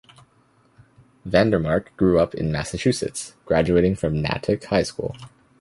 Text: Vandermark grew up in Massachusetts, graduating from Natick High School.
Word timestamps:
Vandermark 1.27 1.95
grew 1.95 2.17
up 2.19 2.33
in 2.33 2.51
Massachusetts, 2.51 3.35
graduating 3.45 3.95
from 3.95 4.19
Natick 4.19 4.63
High 4.63 4.81
School. 4.81 5.15